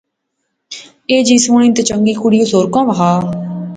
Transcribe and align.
ایہہ 1.09 1.25
جئی 1.27 1.37
سوہنی 1.45 1.69
تے 1.75 1.81
چنگی 1.89 2.13
کڑی 2.21 2.37
اس 2.41 2.51
ہور 2.55 2.65
کھاناں 2.73 2.91
لبے 2.91 2.99
وا 2.99 3.11